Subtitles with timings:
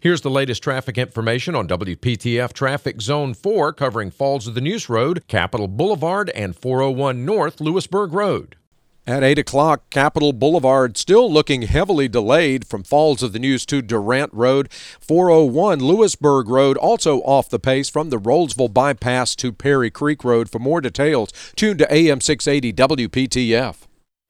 [0.00, 4.88] Here's the latest traffic information on WPTF Traffic Zone 4 covering Falls of the Neuse
[4.88, 8.54] Road, Capitol Boulevard, and 401 North Louisburg Road.
[9.08, 13.82] At 8 o'clock, Capitol Boulevard still looking heavily delayed from Falls of the Neuse to
[13.82, 14.72] Durant Road.
[15.00, 20.48] 401 Louisburg Road also off the pace from the Rolesville bypass to Perry Creek Road.
[20.48, 23.87] For more details, tune to AM 680 WPTF.